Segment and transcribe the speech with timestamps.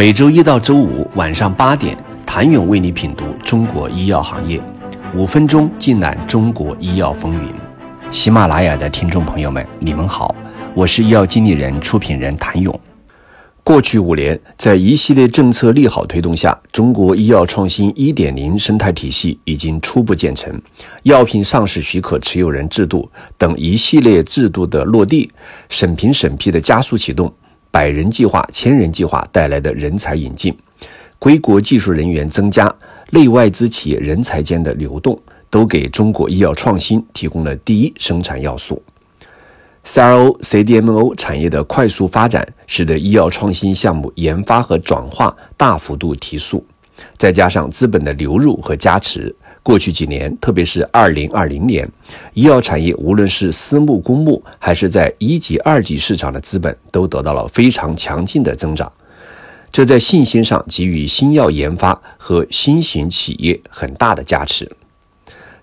[0.00, 4.58] 每周一到周五晚上八点，谭勇为你品读中国医药行业，
[5.14, 7.52] 五分钟尽览中国医药风云。
[8.10, 10.34] 喜马拉雅的听众朋友们，你们好，
[10.72, 12.80] 我是医药经理人、出品人谭勇。
[13.62, 20.58] 过去五年，在一系列政策利好推动下，中国医药创新1.0生态体系已经初步建成，
[21.02, 23.06] 药品上市许可持有人制度
[23.36, 25.30] 等一系列制度的落地，
[25.68, 27.30] 审评审批的加速启动，
[27.70, 30.56] 百人计划、千人计划带来的人才引进，
[31.18, 32.72] 归国技术人员增加，
[33.10, 38.82] 内外资企业人才间的流动，都给中国医药创新提供了第一生产要素。
[39.84, 46.64] CRO、CDMO 产业的快速发展，使得医药创新项目研发和转化大幅度提速。
[47.16, 51.88] 再加上资本的流入和加持，过去几年，特别是2020年，
[52.34, 58.90] 医药产业无论是私募、公募，还是在一级、二级市场的资本，都得到了非常强劲的增长。
[59.70, 64.68] 这在信心上给予新药研发和新型企业很大的加持。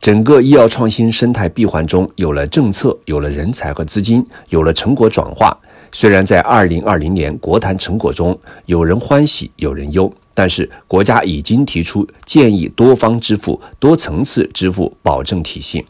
[0.00, 5.56] 整个医药创新生态闭环中，有了政策，有了人才和资金，有了成果转化。
[5.92, 15.84] 虽然在二零二零年国谈成果中，有人欢喜，有人忧，但是国家已经提出建议多方支付、多层次支付保证体系，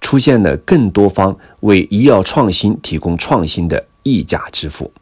[0.00, 4.92] 出现了更多方为医药创新提供创新的溢价支付。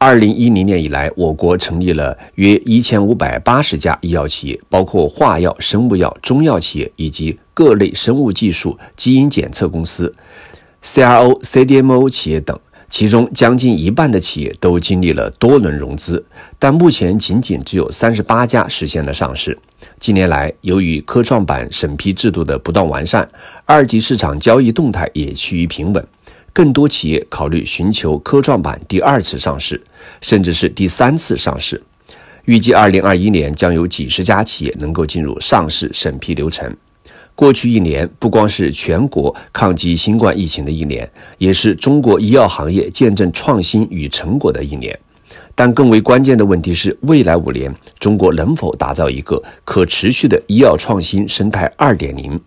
[0.00, 10.14] 二零一零年以来，我国成立了约一千五百八十家医药企业，包括化药、生物药、中药企业以及各类生物技术、基因检测公司、
[10.84, 12.56] CRO、CDMO 企业等。
[12.90, 16.24] 其中，将近一半的企业都经历了多轮融资，
[16.58, 19.56] 但目前仅仅只有三十八家实现了上市。
[20.00, 23.28] 近年来，由于科创板审批制度的不断完善，
[23.66, 26.04] 二级市场交易动态也趋于平稳。
[26.52, 29.80] 更多企业考虑寻求科创板第二次上市，
[30.20, 31.80] 甚至是第三次上市。
[32.46, 36.74] 预计二零二一年将有几十家企业能够进入上市审批流程。
[37.38, 44.98] 过去一年不光是全国抗击新冠疫情的一年，也是中国医药行业见证创新与成果的一年。
[45.54, 52.40] 但更为关键的问题是，未来五年中国能否打造一个可持续的医药创新生态二点零？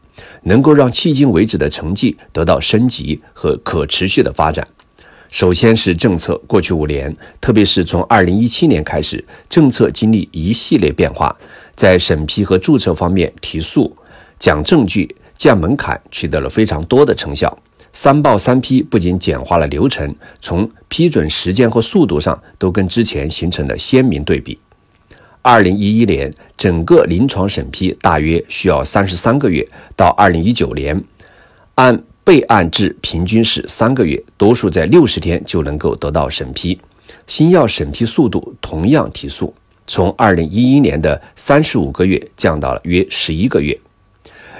[0.44, 4.68] 能够让迄今为止的成绩得到升级和可持续的发展。
[5.29, 11.34] 首先是政策，过去五年，特别是从二零一七年开始，政策经历一系列变化，
[11.78, 13.96] 在审批和注册方面提速、
[14.41, 17.56] 讲证据、降门槛，取得了非常多的成效。
[17.94, 24.57] 三报三批不仅简化了流程，从批准时间和速度上都跟之前形成了鲜明对比。
[25.44, 29.63] 二零一一年，整个临床审批大约需要三十三个月；
[29.96, 31.00] 到二零一九年，
[31.75, 36.79] 按备案制平均是三个月，多数在六十天就能够得到审批。
[37.28, 39.53] 新药审批速度同样提速，
[39.85, 43.79] 从二零一一年的三十五个月降到了约十一个月。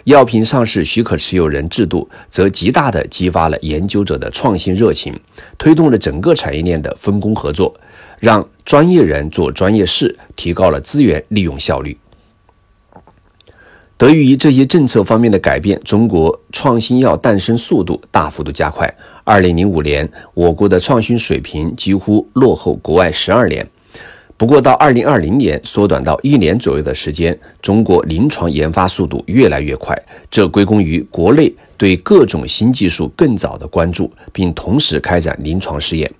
[0.06, 5.20] 药品上市许可持有人制度则极大地激发了研究者的创新热情，
[5.58, 7.74] 推动了整个产业链的分工合作，
[8.20, 11.96] 让专业人做专业事，提高了资源利用效率。
[13.98, 18.92] 得益于这些政策方面的改变，中国创新药诞生速度大幅度加快。
[19.24, 23.70] 二零零五年，我国的创新水平几乎落后国外十二年。
[24.42, 29.96] 不过，到二零二零年，缩短到一年左右的时间，中国临床研发速度越来越快。
[30.32, 36.12] 这归功于国内对各种新技术更早的关注，并同时开展临床试验。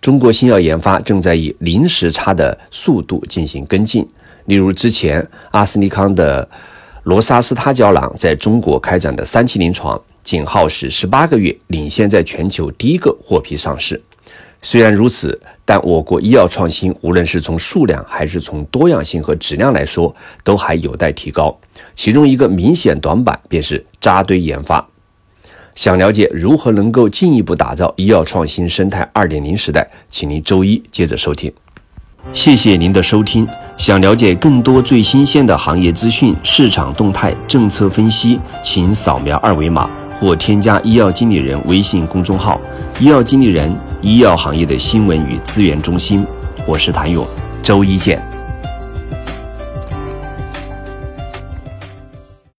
[0.00, 4.08] 中国新药研发正在以零时差的速度进行跟进。
[4.46, 6.48] 例如，之前阿斯利康的
[7.02, 14.00] 罗沙斯他胶囊在中国开展的三期临床，仅耗时十八个月，领先在全球第一个获批上市。
[14.62, 15.38] 虽然如此，
[15.70, 21.54] 但我国医药创新无论是从数量还是从多样性和质量来说，都还有待提高。
[21.94, 24.88] 其中一个明显短板便是扎堆研发。
[25.74, 31.52] 想了解如何能够进一步打造医药创新生态二点零时代，请您周一接着收听。
[32.32, 33.46] 谢谢您的收听。
[33.76, 42.58] 想了解更多最新鲜的行业资讯、市场动态、政策分析，请扫描二维码或添加医药经理人微信公众号
[42.98, 43.70] “医药经理人”。
[44.00, 46.24] 医药行业的新闻与资源中心，
[46.68, 47.26] 我是谭勇，
[47.64, 48.37] 周一见。